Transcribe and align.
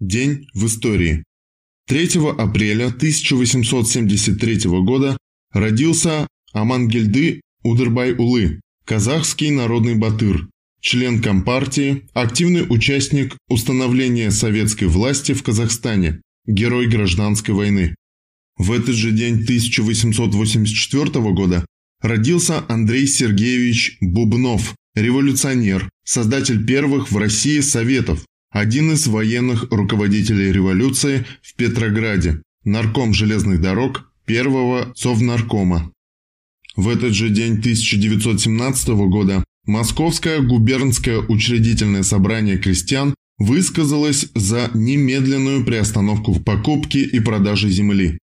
День 0.00 0.46
в 0.54 0.66
истории. 0.66 1.24
3 1.88 2.20
апреля 2.38 2.86
1873 2.86 4.70
года 4.82 5.18
родился 5.52 6.28
Амангельды 6.52 7.40
Удырбай-Улы, 7.64 8.60
казахский 8.84 9.50
народный 9.50 9.96
батыр, 9.96 10.48
член 10.80 11.20
Компартии, 11.20 12.06
активный 12.12 12.64
участник 12.68 13.36
установления 13.48 14.30
советской 14.30 14.84
власти 14.84 15.32
в 15.32 15.42
Казахстане, 15.42 16.20
герой 16.46 16.86
гражданской 16.86 17.52
войны. 17.52 17.96
В 18.56 18.70
этот 18.70 18.94
же 18.94 19.10
день 19.10 19.42
1884 19.42 21.10
года 21.32 21.66
родился 22.00 22.64
Андрей 22.68 23.08
Сергеевич 23.08 23.96
Бубнов, 24.00 24.76
революционер, 24.94 25.90
создатель 26.04 26.64
первых 26.64 27.10
в 27.10 27.16
России 27.16 27.58
советов, 27.58 28.24
один 28.50 28.92
из 28.92 29.06
военных 29.06 29.66
руководителей 29.70 30.52
революции 30.52 31.26
в 31.42 31.54
Петрограде, 31.54 32.42
нарком 32.64 33.14
железных 33.14 33.60
дорог 33.60 34.12
первого 34.26 34.92
Совнаркома. 34.94 35.92
В 36.76 36.88
этот 36.88 37.12
же 37.12 37.28
день 37.28 37.58
1917 37.58 38.88
года 38.88 39.44
Московское 39.66 40.40
губернское 40.40 41.18
учредительное 41.18 42.02
собрание 42.02 42.56
крестьян 42.56 43.14
высказалось 43.36 44.28
за 44.34 44.70
немедленную 44.74 45.64
приостановку 45.64 46.40
покупки 46.40 46.98
и 46.98 47.20
продажи 47.20 47.68
земли. 47.68 48.18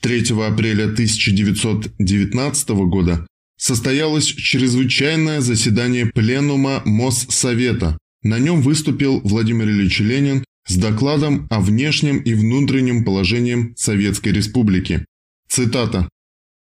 3 0.00 0.32
апреля 0.46 0.84
1919 0.84 2.68
года 2.70 3.26
состоялось 3.58 4.24
чрезвычайное 4.24 5.40
заседание 5.40 6.06
Пленума 6.06 6.82
Моссовета. 6.86 7.98
На 8.22 8.38
нем 8.38 8.60
выступил 8.60 9.20
Владимир 9.20 9.68
Ильич 9.68 10.00
Ленин 10.00 10.44
с 10.66 10.76
докладом 10.76 11.46
о 11.50 11.60
внешнем 11.60 12.18
и 12.18 12.34
внутреннем 12.34 13.04
положении 13.04 13.72
Советской 13.76 14.32
Республики. 14.32 15.06
Цитата. 15.48 16.08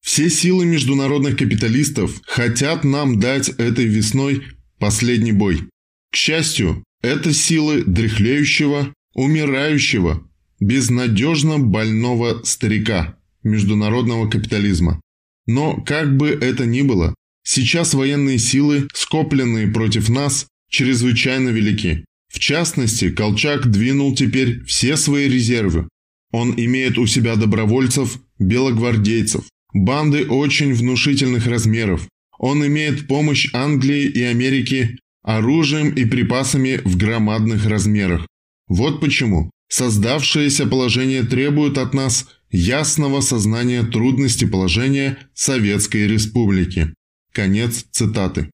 «Все 0.01 0.29
силы 0.29 0.65
международных 0.65 1.37
капиталистов 1.37 2.21
хотят 2.25 2.83
нам 2.83 3.19
дать 3.19 3.49
этой 3.49 3.85
весной 3.85 4.43
последний 4.79 5.33
бой. 5.33 5.67
К 6.11 6.15
счастью, 6.15 6.83
это 7.01 7.33
силы 7.33 7.83
дряхлеющего, 7.83 8.93
умирающего, 9.13 10.23
безнадежно 10.59 11.59
больного 11.59 12.41
старика 12.43 13.17
международного 13.43 14.29
капитализма. 14.29 15.01
Но 15.47 15.81
как 15.81 16.15
бы 16.17 16.29
это 16.29 16.65
ни 16.65 16.81
было, 16.81 17.13
сейчас 17.43 17.93
военные 17.93 18.39
силы, 18.39 18.87
скопленные 18.93 19.67
против 19.67 20.09
нас, 20.09 20.47
чрезвычайно 20.71 21.49
велики. 21.49 22.05
В 22.33 22.39
частности, 22.39 23.11
Колчак 23.11 23.69
двинул 23.69 24.15
теперь 24.15 24.63
все 24.63 24.97
свои 24.97 25.27
резервы. 25.29 25.87
Он 26.31 26.55
имеет 26.57 26.97
у 26.97 27.05
себя 27.05 27.35
добровольцев, 27.35 28.19
белогвардейцев, 28.39 29.43
банды 29.73 30.25
очень 30.25 30.73
внушительных 30.73 31.45
размеров. 31.45 32.07
Он 32.39 32.65
имеет 32.65 33.07
помощь 33.07 33.49
Англии 33.53 34.05
и 34.05 34.23
Америки 34.23 34.97
оружием 35.23 35.93
и 35.93 36.05
припасами 36.05 36.81
в 36.83 36.97
громадных 36.97 37.67
размерах. 37.67 38.25
Вот 38.67 38.99
почему 39.01 39.51
создавшееся 39.69 40.65
положение 40.65 41.23
требует 41.23 41.77
от 41.77 41.93
нас– 41.93 42.27
ясного 42.51 43.21
сознания 43.21 43.83
трудности 43.83 44.45
положения 44.45 45.17
Советской 45.33 46.07
Республики. 46.07 46.93
Конец 47.31 47.85
цитаты. 47.91 48.51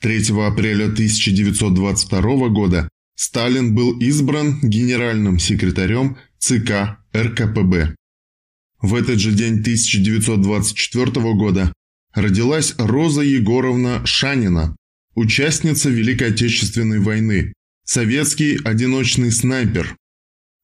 3 0.00 0.46
апреля 0.46 0.84
1922 0.84 2.48
года 2.48 2.88
Сталин 3.16 3.74
был 3.74 3.98
избран 3.98 4.60
генеральным 4.62 5.38
секретарем 5.38 6.18
ЦК 6.38 6.98
РКПБ. 7.14 7.96
В 8.80 8.94
этот 8.94 9.18
же 9.18 9.32
день 9.32 9.60
1924 9.60 11.10
года 11.34 11.72
родилась 12.14 12.74
Роза 12.78 13.22
Егоровна 13.22 14.06
Шанина, 14.06 14.76
участница 15.14 15.90
Великой 15.90 16.28
Отечественной 16.28 17.00
войны, 17.00 17.52
советский 17.84 18.58
одиночный 18.64 19.32
снайпер, 19.32 19.96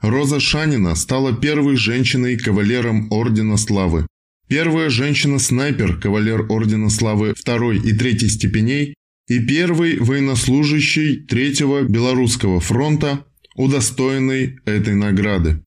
Роза 0.00 0.38
Шанина 0.38 0.94
стала 0.96 1.34
первой 1.34 1.76
женщиной-кавалером 1.76 3.08
Ордена 3.10 3.56
Славы. 3.56 4.06
Первая 4.48 4.90
женщина-снайпер, 4.90 5.98
кавалер 5.98 6.44
Ордена 6.50 6.90
Славы 6.90 7.32
второй 7.34 7.78
и 7.78 7.92
третьей 7.94 8.28
степеней 8.28 8.94
и 9.28 9.40
первый 9.40 9.98
военнослужащий 9.98 11.16
Третьего 11.16 11.82
Белорусского 11.82 12.60
фронта, 12.60 13.24
удостоенный 13.56 14.58
этой 14.64 14.94
награды. 14.94 15.62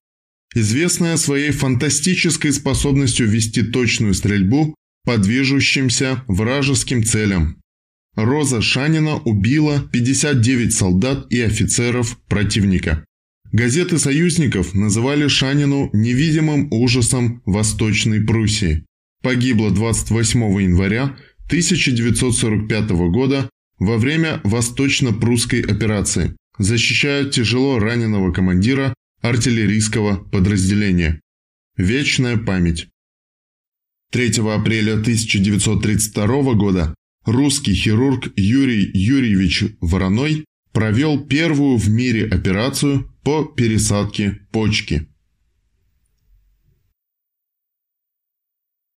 Известная 0.55 1.17
своей 1.17 1.51
фантастической 1.51 2.51
способностью 2.51 3.27
вести 3.27 3.63
точную 3.63 4.13
стрельбу 4.13 4.75
по 5.03 5.17
движущимся 5.17 6.23
вражеским 6.27 7.03
целям. 7.03 7.61
Роза 8.15 8.61
Шанина 8.61 9.17
убила 9.17 9.87
59 9.91 10.73
солдат 10.73 11.31
и 11.31 11.39
офицеров 11.41 12.19
противника. 12.27 13.05
Газеты 13.51 13.99
союзников 13.99 14.73
называли 14.73 15.27
Шанину 15.27 15.89
невидимым 15.93 16.67
ужасом 16.71 17.41
Восточной 17.45 18.21
Пруссии. 18.21 18.85
Погибла 19.21 19.71
28 19.71 20.39
января 20.61 21.15
1945 21.47 22.89
года 23.09 23.49
во 23.79 23.97
время 23.97 24.41
Восточно-Прусской 24.43 25.61
операции, 25.61 26.35
защищая 26.57 27.25
тяжело 27.25 27.79
раненого 27.79 28.33
командира 28.33 28.93
артиллерийского 29.21 30.17
подразделения. 30.17 31.21
Вечная 31.77 32.37
память. 32.37 32.89
3 34.11 34.39
апреля 34.53 34.93
1932 34.93 36.53
года 36.53 36.95
русский 37.25 37.73
хирург 37.73 38.27
Юрий 38.35 38.89
Юрьевич 38.93 39.63
Вороной 39.79 40.45
провел 40.73 41.25
первую 41.25 41.77
в 41.77 41.89
мире 41.89 42.25
операцию 42.27 43.09
по 43.23 43.45
пересадке 43.45 44.39
почки. 44.51 45.07